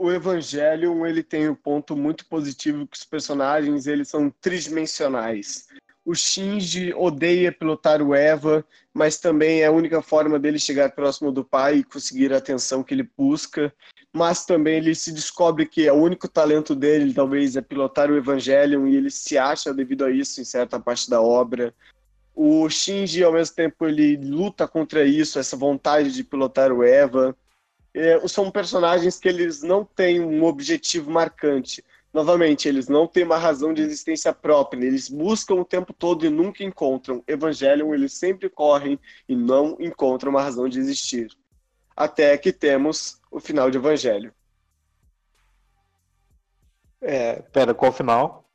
O 0.00 0.12
Evangelho 0.12 1.04
ele 1.04 1.24
tem 1.24 1.48
um 1.48 1.56
ponto 1.56 1.96
muito 1.96 2.24
positivo 2.28 2.86
que 2.86 2.96
os 2.96 3.04
personagens 3.04 3.88
eles 3.88 4.08
são 4.08 4.30
tridimensionais 4.30 5.66
o 6.08 6.14
Shinji 6.14 6.94
odeia 6.94 7.52
pilotar 7.52 8.00
o 8.00 8.14
Eva, 8.14 8.64
mas 8.94 9.18
também 9.18 9.60
é 9.60 9.66
a 9.66 9.70
única 9.70 10.00
forma 10.00 10.38
dele 10.38 10.58
chegar 10.58 10.92
próximo 10.92 11.30
do 11.30 11.44
pai 11.44 11.76
e 11.76 11.84
conseguir 11.84 12.32
a 12.32 12.38
atenção 12.38 12.82
que 12.82 12.94
ele 12.94 13.06
busca. 13.14 13.70
Mas 14.10 14.46
também 14.46 14.78
ele 14.78 14.94
se 14.94 15.12
descobre 15.12 15.66
que 15.66 15.86
é 15.86 15.92
o 15.92 15.96
único 15.96 16.26
talento 16.26 16.74
dele, 16.74 17.12
talvez, 17.12 17.56
é 17.56 17.60
pilotar 17.60 18.10
o 18.10 18.16
Evangelion, 18.16 18.86
e 18.86 18.96
ele 18.96 19.10
se 19.10 19.36
acha 19.36 19.74
devido 19.74 20.02
a 20.02 20.10
isso 20.10 20.40
em 20.40 20.44
certa 20.44 20.80
parte 20.80 21.10
da 21.10 21.20
obra. 21.20 21.74
O 22.34 22.70
Shinji, 22.70 23.22
ao 23.22 23.34
mesmo 23.34 23.54
tempo, 23.54 23.86
ele 23.86 24.16
luta 24.16 24.66
contra 24.66 25.04
isso, 25.04 25.38
essa 25.38 25.58
vontade 25.58 26.10
de 26.10 26.24
pilotar 26.24 26.72
o 26.72 26.82
Eva. 26.82 27.36
É, 27.92 28.26
são 28.26 28.50
personagens 28.50 29.18
que 29.18 29.28
eles 29.28 29.62
não 29.62 29.84
têm 29.84 30.20
um 30.20 30.42
objetivo 30.44 31.10
marcante 31.10 31.84
novamente, 32.12 32.68
eles 32.68 32.88
não 32.88 33.06
têm 33.06 33.24
uma 33.24 33.36
razão 33.36 33.72
de 33.72 33.82
existência 33.82 34.32
própria, 34.32 34.84
eles 34.84 35.08
buscam 35.08 35.54
o 35.54 35.64
tempo 35.64 35.92
todo 35.92 36.24
e 36.24 36.30
nunca 36.30 36.64
encontram. 36.64 37.22
Evangelion, 37.26 37.94
eles 37.94 38.12
sempre 38.14 38.48
correm 38.48 38.98
e 39.28 39.36
não 39.36 39.76
encontram 39.78 40.30
uma 40.30 40.42
razão 40.42 40.68
de 40.68 40.78
existir. 40.78 41.30
Até 41.96 42.36
que 42.38 42.52
temos 42.52 43.20
o 43.30 43.40
final 43.40 43.70
de 43.70 43.78
Evangelho. 43.78 44.32
É, 47.00 47.42
pera, 47.42 47.74
qual 47.74 47.92
final? 47.92 48.48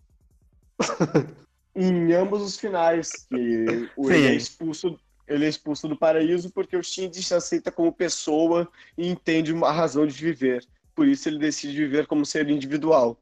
em 1.75 2.13
ambos 2.13 2.41
os 2.41 2.57
finais, 2.57 3.11
que 3.29 3.89
o 3.95 4.11
ele 4.11 4.27
é 4.27 4.35
expulso 4.35 4.99
ele 5.25 5.45
é 5.45 5.47
expulso 5.47 5.87
do 5.87 5.97
paraíso 5.97 6.51
porque 6.51 6.75
o 6.75 6.83
Shinji 6.83 7.23
se 7.23 7.33
aceita 7.33 7.71
como 7.71 7.93
pessoa 7.93 8.69
e 8.97 9.07
entende 9.07 9.53
uma 9.53 9.71
razão 9.71 10.05
de 10.05 10.13
viver. 10.13 10.65
Por 10.93 11.07
isso 11.07 11.29
ele 11.29 11.39
decide 11.39 11.77
viver 11.77 12.07
como 12.07 12.25
ser 12.25 12.49
individual. 12.49 13.17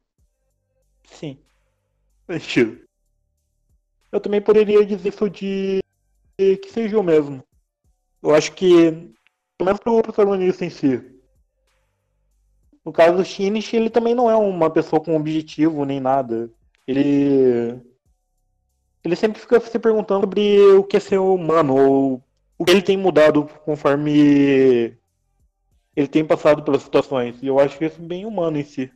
Sim. 1.12 1.38
Sentido. 2.26 2.80
Eu 4.10 4.20
também 4.20 4.40
poderia 4.40 4.84
dizer 4.84 5.08
isso 5.08 5.30
de 5.30 5.80
que 6.36 6.70
seja 6.70 6.98
o 6.98 7.02
mesmo. 7.02 7.42
Eu 8.22 8.34
acho 8.34 8.52
que, 8.52 8.90
pelo 9.56 9.66
menos 9.66 9.80
pro 9.80 10.02
protagonista 10.02 10.64
em 10.64 10.70
si. 10.70 11.02
No 12.84 12.92
caso 12.92 13.16
do 13.16 13.24
Shinichi, 13.24 13.76
ele 13.76 13.90
também 13.90 14.14
não 14.14 14.30
é 14.30 14.36
uma 14.36 14.68
pessoa 14.68 15.02
com 15.02 15.16
objetivo 15.16 15.84
nem 15.84 16.00
nada. 16.00 16.50
Ele. 16.86 17.80
Ele 19.04 19.16
sempre 19.16 19.40
fica 19.40 19.60
se 19.60 19.78
perguntando 19.78 20.22
sobre 20.22 20.60
o 20.74 20.84
que 20.84 20.96
é 20.96 21.00
ser 21.00 21.18
humano, 21.18 21.76
ou 21.76 22.24
o 22.58 22.64
que 22.64 22.70
ele 22.70 22.82
tem 22.82 22.96
mudado 22.96 23.46
conforme 23.64 24.96
ele 25.94 26.08
tem 26.08 26.24
passado 26.24 26.62
pelas 26.62 26.82
situações. 26.82 27.42
E 27.42 27.46
eu 27.46 27.58
acho 27.58 27.82
isso 27.82 28.00
bem 28.00 28.24
humano 28.24 28.58
em 28.58 28.64
si. 28.64 28.92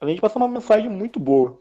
Além 0.00 0.14
de 0.14 0.20
passar 0.20 0.38
uma 0.38 0.48
mensagem 0.48 0.88
muito 0.88 1.20
boa. 1.20 1.60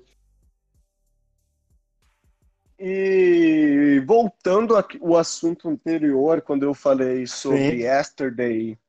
E 2.79 4.01
voltando 4.07 4.75
ao 4.75 5.17
assunto 5.17 5.67
anterior, 5.67 6.41
quando 6.41 6.63
eu 6.63 6.73
falei 6.73 7.27
sobre 7.27 7.71
Sim. 7.71 7.83
Yesterday, 7.83 8.79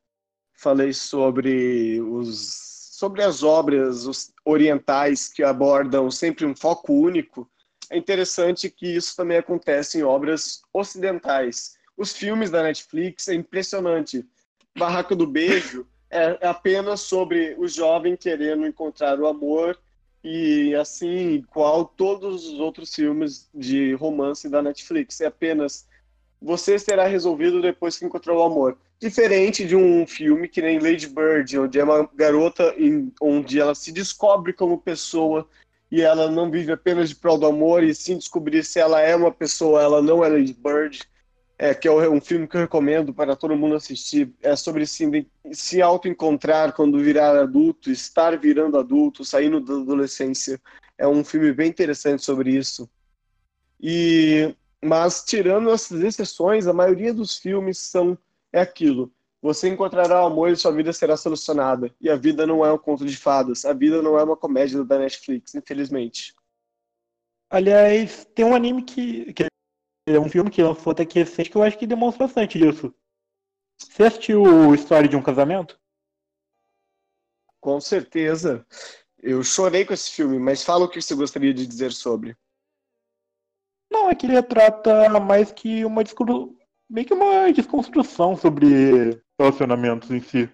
falei 0.52 0.92
sobre 0.92 2.00
os 2.00 2.70
sobre 3.00 3.22
as 3.22 3.42
obras 3.42 4.30
orientais 4.44 5.26
que 5.26 5.42
abordam 5.42 6.10
sempre 6.10 6.44
um 6.44 6.54
foco 6.54 6.92
único, 6.92 7.50
é 7.90 7.96
interessante 7.96 8.68
que 8.68 8.86
isso 8.94 9.16
também 9.16 9.38
acontece 9.38 9.98
em 9.98 10.02
obras 10.02 10.60
ocidentais. 10.70 11.76
Os 11.96 12.12
filmes 12.12 12.50
da 12.50 12.62
Netflix 12.62 13.26
é 13.28 13.34
impressionante. 13.34 14.22
Barraca 14.76 15.16
do 15.16 15.26
Beijo 15.26 15.86
é, 16.10 16.38
é 16.40 16.48
apenas 16.48 17.00
sobre 17.00 17.54
o 17.58 17.68
jovem 17.68 18.16
querendo 18.16 18.66
encontrar 18.66 19.18
o 19.18 19.26
amor 19.26 19.78
e 20.22 20.74
assim 20.74 21.30
igual 21.34 21.84
todos 21.84 22.46
os 22.46 22.58
outros 22.60 22.94
filmes 22.94 23.48
de 23.54 23.94
romance 23.94 24.48
da 24.48 24.60
Netflix. 24.60 25.20
É 25.20 25.26
apenas 25.26 25.86
você 26.42 26.78
será 26.78 27.06
resolvido 27.06 27.62
depois 27.62 27.98
que 27.98 28.04
encontrar 28.04 28.34
o 28.34 28.42
amor. 28.42 28.76
Diferente 28.98 29.66
de 29.66 29.76
um 29.76 30.06
filme 30.06 30.48
que 30.48 30.60
nem 30.60 30.78
Lady 30.78 31.06
Bird, 31.06 31.58
onde 31.58 31.78
é 31.78 31.84
uma 31.84 32.08
garota 32.14 32.74
em, 32.76 33.12
onde 33.20 33.60
ela 33.60 33.74
se 33.74 33.92
descobre 33.92 34.52
como 34.52 34.78
pessoa 34.78 35.48
e 35.90 36.02
ela 36.02 36.30
não 36.30 36.50
vive 36.50 36.72
apenas 36.72 37.08
de 37.08 37.16
prol 37.16 37.38
do 37.38 37.46
amor 37.46 37.82
e 37.82 37.94
sim 37.94 38.16
descobrir 38.16 38.62
se 38.64 38.78
ela 38.78 39.00
é 39.00 39.16
uma 39.16 39.32
pessoa, 39.32 39.82
ela 39.82 40.02
não 40.02 40.24
é 40.24 40.28
Lady 40.28 40.54
Bird, 40.54 41.00
é, 41.62 41.74
que 41.74 41.86
é 41.86 41.92
um 41.92 42.22
filme 42.22 42.48
que 42.48 42.56
eu 42.56 42.62
recomendo 42.62 43.12
para 43.12 43.36
todo 43.36 43.54
mundo 43.54 43.74
assistir. 43.74 44.32
É 44.42 44.56
sobre 44.56 44.86
se, 44.86 45.26
se 45.52 45.82
auto-encontrar 45.82 46.72
quando 46.72 46.98
virar 46.98 47.38
adulto, 47.38 47.90
estar 47.90 48.38
virando 48.38 48.78
adulto, 48.78 49.26
saindo 49.26 49.60
da 49.60 49.74
adolescência. 49.74 50.58
É 50.96 51.06
um 51.06 51.22
filme 51.22 51.52
bem 51.52 51.68
interessante 51.68 52.24
sobre 52.24 52.56
isso. 52.56 52.88
E 53.78 54.56
mas 54.82 55.22
tirando 55.22 55.68
essas 55.68 56.02
exceções, 56.02 56.66
a 56.66 56.72
maioria 56.72 57.12
dos 57.12 57.36
filmes 57.36 57.76
são 57.76 58.16
é 58.50 58.62
aquilo. 58.62 59.12
Você 59.42 59.68
encontrará 59.68 60.22
o 60.22 60.26
amor 60.28 60.48
e 60.48 60.56
sua 60.56 60.72
vida 60.72 60.94
será 60.94 61.14
solucionada. 61.14 61.94
E 62.00 62.08
a 62.08 62.16
vida 62.16 62.46
não 62.46 62.64
é 62.64 62.72
um 62.72 62.78
conto 62.78 63.04
de 63.04 63.18
fadas. 63.18 63.66
A 63.66 63.74
vida 63.74 64.00
não 64.00 64.18
é 64.18 64.24
uma 64.24 64.36
comédia 64.36 64.82
da 64.82 64.98
Netflix, 64.98 65.54
infelizmente. 65.54 66.34
Aliás, 67.50 68.26
tem 68.34 68.46
um 68.46 68.54
anime 68.54 68.82
que, 68.82 69.34
que 69.34 69.50
é 70.06 70.18
um 70.18 70.28
filme 70.28 70.50
que 70.50 70.62
lançou 70.62 70.92
até 70.92 71.04
que 71.04 71.18
recente 71.18 71.50
que 71.50 71.56
eu 71.56 71.62
acho 71.62 71.78
que 71.78 71.86
demonstra 71.86 72.26
bastante 72.26 72.58
disso. 72.58 72.94
Você 73.78 74.04
assistiu 74.04 74.74
História 74.74 75.08
de 75.08 75.16
um 75.16 75.22
Casamento? 75.22 75.78
Com 77.60 77.80
certeza. 77.80 78.66
Eu 79.22 79.42
chorei 79.42 79.84
com 79.84 79.92
esse 79.92 80.10
filme, 80.10 80.38
mas 80.38 80.64
fala 80.64 80.84
o 80.84 80.88
que 80.88 81.00
você 81.00 81.14
gostaria 81.14 81.52
de 81.52 81.66
dizer 81.66 81.92
sobre. 81.92 82.36
Não, 83.90 84.08
é 84.08 84.14
que 84.14 84.26
ele 84.26 84.34
retrata 84.34 85.08
mais 85.20 85.52
que 85.52 85.84
uma 85.84 86.04
discussão, 86.04 86.56
meio 86.88 87.06
que 87.06 87.12
uma 87.12 87.52
desconstrução 87.52 88.36
sobre 88.36 89.22
relacionamentos 89.38 90.10
em 90.10 90.20
si. 90.20 90.48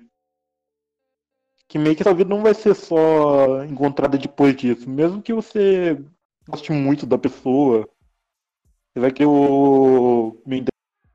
Que 1.69 1.79
meio 1.79 1.95
que 1.97 2.03
sua 2.03 2.15
vida 2.15 2.31
não 2.31 2.43
vai 2.43 2.55
ser 2.55 2.75
só 2.75 3.65
encontrada 3.65 4.17
depois 4.17 4.57
disso. 4.57 4.89
Mesmo 4.89 5.23
que 5.23 5.33
você 5.33 6.03
goste 6.49 6.73
muito 6.73 7.05
da 7.07 7.19
pessoa, 7.19 7.89
você 8.97 9.01
vai 9.01 9.13
querer 9.13 9.29
o 9.29 10.39
bem 10.47 10.65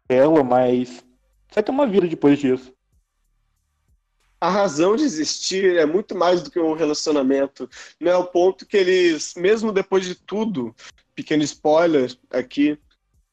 dela, 0.07 0.43
mas 0.43 1.03
vai 1.51 1.63
ter 1.63 1.71
uma 1.71 1.87
vida 1.87 2.07
depois 2.07 2.37
disso. 2.37 2.71
A 4.39 4.51
razão 4.51 4.95
de 4.95 5.03
existir 5.03 5.77
é 5.77 5.85
muito 5.85 6.13
mais 6.13 6.43
do 6.43 6.51
que 6.51 6.59
um 6.59 6.75
relacionamento. 6.75 7.67
Não 7.99 8.11
é 8.11 8.15
o 8.15 8.27
ponto 8.27 8.67
que 8.67 8.77
eles, 8.77 9.33
mesmo 9.33 9.71
depois 9.71 10.05
de 10.05 10.13
tudo, 10.13 10.75
pequeno 11.15 11.41
spoiler 11.41 12.15
aqui, 12.29 12.77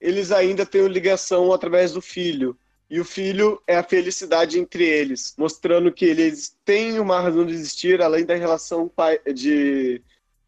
eles 0.00 0.32
ainda 0.32 0.64
têm 0.64 0.88
ligação 0.88 1.52
através 1.52 1.92
do 1.92 2.00
filho. 2.00 2.58
E 2.88 2.98
o 3.00 3.04
filho 3.04 3.62
é 3.66 3.76
a 3.76 3.84
felicidade 3.84 4.58
entre 4.58 4.82
eles, 4.82 5.34
mostrando 5.36 5.92
que 5.92 6.06
eles 6.06 6.56
têm 6.64 6.98
uma 6.98 7.20
razão 7.20 7.44
de 7.44 7.52
existir 7.52 8.00
além 8.00 8.24
da 8.24 8.34
relação 8.34 8.90
de 9.34 10.00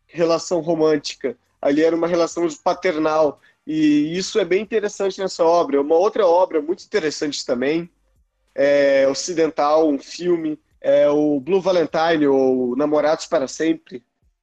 relação 0.07 0.61
romântica. 0.61 1.37
Ali 1.61 1.83
era 1.83 1.95
uma 1.95 2.09
relação 2.09 2.49
paternal. 2.65 3.39
E 3.67 4.17
isso 4.17 4.39
é 4.39 4.45
bem 4.45 4.63
interessante 4.63 5.19
nessa 5.19 5.45
obra. 5.45 5.81
Uma 5.81 5.97
outra 5.97 6.27
obra 6.27 6.61
muito 6.61 6.85
interessante 6.85 7.45
também, 7.45 7.91
é 8.55 9.07
ocidental, 9.09 9.89
um 9.89 9.99
filme, 9.99 10.59
é 10.81 11.09
o 11.09 11.39
Blue 11.39 11.61
Valentine, 11.61 12.27
ou 12.27 12.75
Namorados 12.77 13.27
para 13.27 13.47
Sempre, 13.47 14.03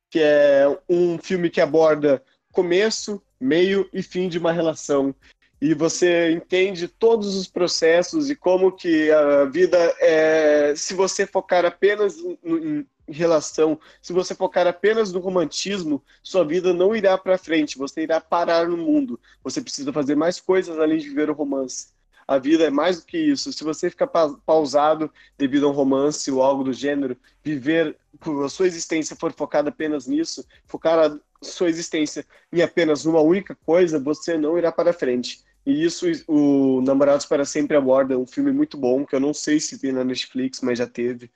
que 0.10 0.20
é 0.20 0.66
um 0.88 1.18
filme 1.18 1.50
que 1.50 1.60
aborda 1.60 2.24
começo, 2.52 3.22
meio 3.40 3.90
e 3.94 4.02
fim 4.02 4.30
de 4.30 4.38
uma 4.38 4.52
relação. 4.52 5.14
E 5.60 5.74
você 5.74 6.32
entende 6.32 6.88
todos 6.88 7.36
os 7.36 7.48
processos 7.48 8.30
e 8.30 8.36
como 8.36 8.72
que 8.72 9.12
a 9.12 9.46
vida 9.46 9.78
é 10.00 10.74
se 10.76 10.94
você 10.94 11.26
focar 11.26 11.66
apenas 11.66 12.16
em 12.44 12.86
relação, 13.08 13.80
se 14.02 14.14
você 14.14 14.36
focar 14.36 14.68
apenas 14.68 15.12
no 15.12 15.20
romantismo, 15.20 16.04
sua 16.22 16.44
vida 16.44 16.74
não 16.74 16.96
irá 16.96 17.18
para 17.18 17.38
frente, 17.38 17.78
você 17.78 18.02
irá 18.02 18.20
parar 18.20 18.68
no 18.68 18.78
mundo. 18.78 19.20
Você 19.44 19.62
precisa 19.62 19.94
fazer 19.94 20.16
mais 20.16 20.40
coisas 20.40 20.78
além 20.78 20.98
de 20.98 21.10
viver 21.10 21.30
o 21.30 21.34
romance. 21.34 21.88
A 22.28 22.38
vida 22.38 22.66
é 22.66 22.70
mais 22.70 23.00
do 23.00 23.06
que 23.06 23.18
isso. 23.18 23.54
Se 23.54 23.64
você 23.64 23.90
ficar 23.90 24.08
pausado 24.08 25.10
devido 25.38 25.66
a 25.66 25.70
um 25.70 25.74
romance 25.74 26.30
ou 26.30 26.44
algo 26.44 26.64
do 26.64 26.74
gênero, 26.74 27.16
viver, 27.42 27.96
a 28.44 28.50
sua 28.50 28.68
existência 28.68 29.16
for 29.16 29.32
focada 29.32 29.70
apenas 29.70 30.08
nisso, 30.08 30.46
focar 30.66 31.00
a 31.00 31.18
sua 31.42 31.70
existência 31.70 32.26
em 32.52 32.62
apenas 32.62 33.06
uma 33.06 33.22
única 33.22 33.56
coisa, 33.56 33.98
você 33.98 34.38
não 34.38 34.58
irá 34.58 34.74
para 34.74 34.92
frente. 34.92 35.40
E 35.66 35.84
isso 35.84 36.06
o 36.28 36.82
Namorados 36.82 37.26
para 37.26 37.46
Sempre 37.46 37.78
aborda, 37.78 38.18
um 38.18 38.26
filme 38.26 38.52
muito 38.52 38.78
bom, 38.78 39.06
que 39.06 39.16
eu 39.16 39.20
não 39.20 39.34
sei 39.34 39.60
se 39.60 39.78
tem 39.80 39.92
na 39.94 40.04
Netflix, 40.04 40.62
mas 40.62 40.80
já 40.80 40.88
teve. 40.88 41.32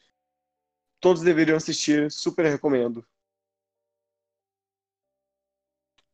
Todos 1.02 1.22
deveriam 1.22 1.58
assistir, 1.58 2.10
super 2.12 2.46
recomendo. 2.46 3.06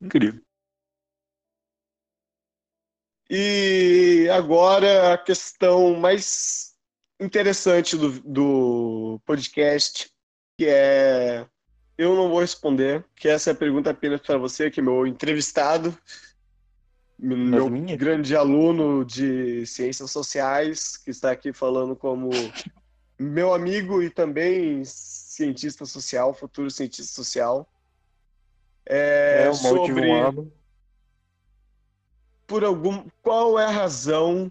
Incrível. 0.02 0.42
E 3.30 4.30
agora 4.32 5.14
a 5.14 5.18
questão 5.18 5.94
mais 6.00 6.76
interessante 7.20 7.98
do, 7.98 8.22
do 8.22 9.22
podcast, 9.26 10.10
que 10.58 10.66
é 10.66 11.46
eu 11.98 12.16
não 12.16 12.30
vou 12.30 12.40
responder, 12.40 13.04
que 13.16 13.28
essa 13.28 13.50
é 13.50 13.54
a 13.54 13.56
pergunta 13.56 13.90
apenas 13.90 14.22
para 14.22 14.38
você, 14.38 14.70
que 14.72 14.80
é 14.80 14.84
meu 14.84 15.06
entrevistado 15.06 15.98
meu 17.20 17.70
minha? 17.70 17.98
grande 17.98 18.36
aluno 18.36 19.04
de 19.04 19.66
ciências 19.66 20.12
sociais, 20.12 20.98
que 20.98 21.10
está 21.10 21.32
aqui 21.32 21.52
falando 21.52 21.96
como 21.96 22.30
meu 23.20 23.54
amigo 23.54 24.02
e 24.02 24.10
também 24.10 24.84
cientista 24.86 25.86
social, 25.86 26.34
futuro 26.34 26.70
cientista 26.70 27.14
social. 27.14 27.68
É, 28.86 29.48
é 29.48 29.54
sobre 29.54 30.04
por 32.46 32.64
algum 32.64 33.06
qual 33.22 33.60
é 33.60 33.66
a 33.66 33.70
razão 33.70 34.50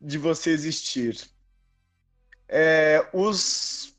de 0.00 0.18
você 0.18 0.50
existir? 0.50 1.30
É, 2.48 3.08
os 3.12 3.94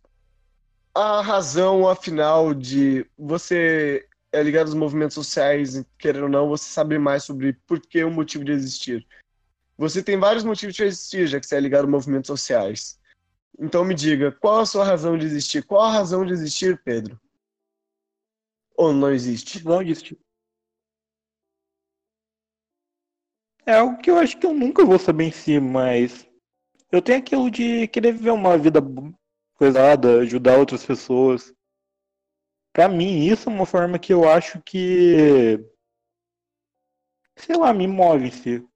a 0.93 1.21
razão 1.21 1.87
afinal 1.87 2.53
de 2.53 3.05
você 3.17 4.05
é 4.31 4.43
ligado 4.43 4.67
aos 4.67 4.75
movimentos 4.75 5.15
sociais, 5.15 5.81
querendo 5.97 6.23
ou 6.23 6.29
não, 6.29 6.49
você 6.49 6.65
sabe 6.65 6.97
mais 6.97 7.23
sobre 7.23 7.53
por 7.65 7.79
que 7.79 8.03
o 8.03 8.11
motivo 8.11 8.43
de 8.43 8.51
existir. 8.51 9.07
Você 9.77 10.03
tem 10.03 10.17
vários 10.17 10.43
motivos 10.43 10.75
de 10.75 10.83
existir, 10.83 11.27
já 11.27 11.39
que 11.39 11.45
você 11.45 11.55
é 11.55 11.59
ligado 11.59 11.85
a 11.85 11.89
movimentos 11.89 12.27
sociais. 12.27 12.99
Então 13.63 13.85
me 13.85 13.93
diga, 13.93 14.31
qual 14.31 14.61
a 14.61 14.65
sua 14.65 14.83
razão 14.83 15.15
de 15.15 15.27
existir? 15.27 15.63
Qual 15.63 15.83
a 15.83 15.91
razão 15.91 16.25
de 16.25 16.33
existir, 16.33 16.81
Pedro? 16.83 17.21
Ou 18.75 18.91
não 18.91 19.11
existe? 19.11 19.63
Não 19.63 19.79
existe. 19.83 20.19
É 23.63 23.75
algo 23.75 23.99
que 23.99 24.09
eu 24.09 24.17
acho 24.17 24.39
que 24.39 24.47
eu 24.47 24.53
nunca 24.55 24.83
vou 24.83 24.97
saber 24.97 25.25
em 25.25 25.31
si, 25.31 25.59
mas 25.59 26.27
eu 26.91 27.03
tenho 27.03 27.19
aquilo 27.19 27.51
de 27.51 27.87
querer 27.89 28.13
viver 28.13 28.31
uma 28.31 28.57
vida 28.57 28.81
coisada, 29.53 30.21
ajudar 30.21 30.57
outras 30.57 30.83
pessoas. 30.83 31.53
Pra 32.73 32.89
mim, 32.89 33.27
isso 33.27 33.47
é 33.47 33.53
uma 33.53 33.67
forma 33.67 33.99
que 33.99 34.11
eu 34.11 34.27
acho 34.27 34.59
que. 34.63 35.63
Sei 37.35 37.55
lá, 37.55 37.71
me 37.71 37.85
move 37.85 38.25
em 38.25 38.31
si. 38.31 38.67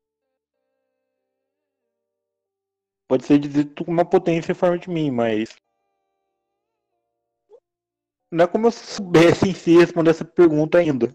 Pode 3.07 3.25
ser 3.25 3.39
dizer 3.39 3.71
uma 3.87 4.03
potência 4.03 4.51
em 4.51 4.55
forma 4.55 4.77
de 4.77 4.89
mim, 4.89 5.11
mas. 5.11 5.55
Não 8.31 8.45
é 8.45 8.47
como 8.47 8.67
eu 8.67 8.71
soubesse 8.71 9.47
em 9.47 9.53
si 9.53 9.77
responder 9.77 10.11
essa 10.11 10.25
pergunta 10.25 10.79
ainda. 10.79 11.13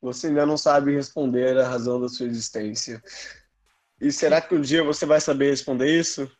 Você 0.00 0.28
ainda 0.28 0.46
não 0.46 0.56
sabe 0.56 0.94
responder 0.94 1.58
a 1.58 1.68
razão 1.68 2.00
da 2.00 2.08
sua 2.08 2.26
existência. 2.26 3.02
E 4.00 4.12
será 4.12 4.40
que 4.40 4.54
um 4.54 4.60
dia 4.60 4.84
você 4.84 5.04
vai 5.04 5.20
saber 5.20 5.50
responder 5.50 5.98
isso? 5.98 6.30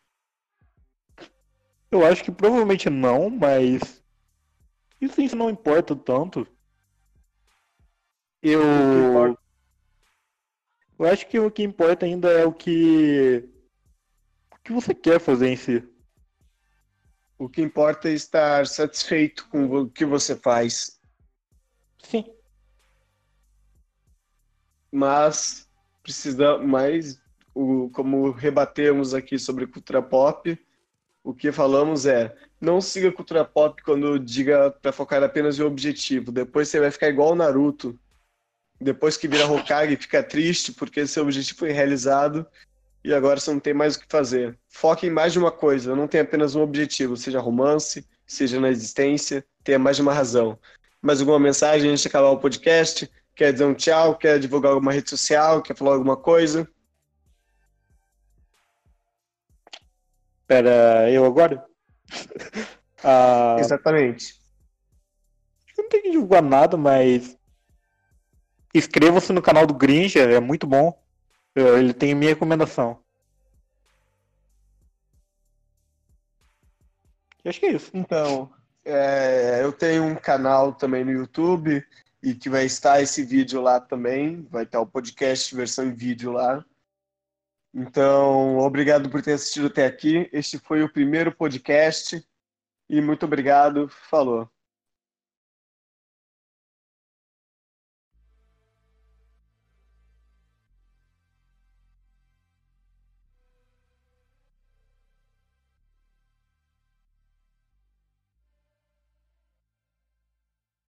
Eu 1.90 2.07
acho 2.07 2.22
que 2.22 2.31
provavelmente 2.31 2.88
não, 2.88 3.28
mas 3.28 4.02
isso, 5.00 5.20
isso 5.20 5.37
não 5.37 5.50
importa 5.50 5.96
tanto. 5.96 6.46
Eu. 8.42 9.37
Eu 10.98 11.06
acho 11.06 11.26
que 11.28 11.38
o 11.38 11.50
que 11.50 11.62
importa 11.62 12.04
ainda 12.04 12.28
é 12.28 12.44
o 12.44 12.52
que. 12.52 13.48
O 14.52 14.58
que 14.64 14.72
você 14.72 14.94
quer 14.94 15.20
fazer 15.20 15.48
em 15.48 15.56
si. 15.56 15.87
O 17.38 17.48
que 17.48 17.62
importa 17.62 18.08
é 18.08 18.12
estar 18.12 18.66
satisfeito 18.66 19.48
com 19.48 19.64
o 19.66 19.88
que 19.88 20.04
você 20.04 20.34
faz. 20.34 20.98
Sim. 22.02 22.24
Mas 24.90 25.68
precisa 26.02 26.58
mais, 26.58 27.20
o, 27.54 27.90
como 27.90 28.30
rebatemos 28.30 29.14
aqui 29.14 29.38
sobre 29.38 29.66
cultura 29.66 30.02
pop, 30.02 30.58
o 31.22 31.34
que 31.34 31.52
falamos 31.52 32.06
é 32.06 32.34
não 32.61 32.80
siga 32.80 33.12
cultura 33.12 33.44
pop 33.44 33.82
quando 33.82 34.18
diga 34.18 34.70
para 34.70 34.90
focar 34.90 35.22
apenas 35.22 35.58
em 35.58 35.62
objetivo. 35.62 36.32
Depois 36.32 36.68
você 36.68 36.80
vai 36.80 36.90
ficar 36.90 37.08
igual 37.08 37.32
o 37.32 37.37
Naruto. 37.37 37.98
Depois 38.81 39.17
que 39.17 39.27
vira 39.27 39.47
Hokage, 39.47 39.97
fica 39.97 40.23
triste 40.23 40.73
porque 40.73 41.07
seu 41.07 41.25
objetivo 41.25 41.59
foi 41.59 41.73
realizado 41.73 42.47
e 43.03 43.12
agora 43.12 43.41
você 43.41 43.51
não 43.51 43.59
tem 43.59 43.75
mais 43.75 43.97
o 43.97 44.01
que 44.01 44.07
fazer. 44.09 44.59
Foque 44.69 45.07
em 45.07 45.11
mais 45.11 45.33
de 45.33 45.38
uma 45.38 45.51
coisa, 45.51 45.97
não 45.97 46.07
tem 46.07 46.21
apenas 46.21 46.55
um 46.55 46.62
objetivo, 46.62 47.17
seja 47.17 47.41
romance, 47.41 48.07
seja 48.27 48.61
na 48.61 48.69
existência, 48.69 49.45
tenha 49.64 49.79
mais 49.79 49.97
de 49.97 50.03
uma 50.03 50.12
razão. 50.12 50.59
Mais 51.01 51.21
alguma 51.21 51.38
mensagem 51.38 51.91
antes 51.91 52.03
de 52.03 52.09
acabar 52.09 52.31
o 52.31 52.38
podcast? 52.38 53.11
Quer 53.35 53.53
dizer 53.53 53.64
um 53.64 53.75
tchau? 53.75 54.17
Quer 54.17 54.38
divulgar 54.38 54.73
alguma 54.73 54.93
rede 54.93 55.11
social? 55.11 55.62
Quer 55.62 55.77
falar 55.77 55.93
alguma 55.95 56.17
coisa? 56.17 56.69
Pera, 60.47 61.11
eu 61.11 61.25
agora? 61.25 61.64
ah, 63.05 63.57
Exatamente. 63.59 64.35
Eu 65.77 65.85
não 65.85 65.88
tenho 65.88 66.03
que 66.03 66.11
divulgar 66.11 66.43
nada, 66.43 66.77
mas 66.77 67.38
inscreva-se 68.74 69.33
no 69.33 69.42
canal 69.42 69.66
do 69.66 69.74
Grinja, 69.74 70.20
é 70.20 70.40
muito 70.40 70.66
bom. 70.66 70.98
Ele 71.54 71.92
tem 71.92 72.14
minha 72.14 72.31
recomendação. 72.31 73.02
Acho 77.44 77.61
que 77.61 77.66
é 77.66 77.72
isso. 77.72 77.90
Então, 77.94 78.52
é, 78.85 79.61
eu 79.62 79.72
tenho 79.72 80.04
um 80.04 80.14
canal 80.14 80.72
também 80.72 81.04
no 81.04 81.11
YouTube 81.11 81.85
e 82.22 82.35
que 82.35 82.50
vai 82.50 82.66
estar 82.66 83.00
esse 83.00 83.24
vídeo 83.24 83.61
lá 83.61 83.81
também. 83.81 84.46
Vai 84.50 84.64
estar 84.64 84.81
o 84.81 84.87
podcast 84.87 85.54
versão 85.54 85.87
em 85.87 85.94
vídeo 85.94 86.33
lá. 86.33 86.64
Então, 87.74 88.59
obrigado 88.59 89.09
por 89.09 89.22
ter 89.22 89.33
assistido 89.33 89.66
até 89.66 89.87
aqui. 89.87 90.28
Este 90.33 90.59
foi 90.59 90.83
o 90.83 90.92
primeiro 90.92 91.33
podcast. 91.33 92.22
E 92.88 93.00
muito 93.00 93.24
obrigado. 93.24 93.88
Falou. 93.88 94.50